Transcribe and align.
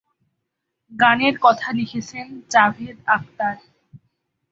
গানের 0.91 1.35
কথা 1.39 1.67
লিখেছেন 1.71 2.27
জাভেদ 2.49 2.97
আখতার। 3.07 3.57